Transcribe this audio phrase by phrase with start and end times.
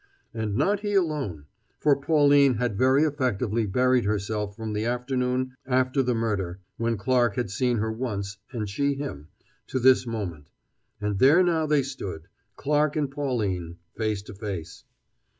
[0.33, 1.45] And not he alone,
[1.77, 7.35] for Pauline had very effectively buried herself from the afternoon after the murder, when Clarke
[7.35, 9.27] had seen her once, and she him,
[9.67, 10.49] to this moment.
[10.99, 14.85] And there now they stood, Clarke and Pauline, face to face.